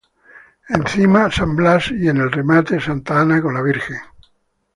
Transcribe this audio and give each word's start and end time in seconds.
Encima 0.69 1.29
San 1.29 1.55
Blas 1.55 1.91
y, 1.91 2.07
en 2.09 2.17
el 2.17 2.31
remate, 2.31 2.81
Santa 2.81 3.21
Ana 3.21 3.39
con 3.39 3.53
la 3.53 3.61
Virgen 3.61 3.97
niña. 3.97 4.11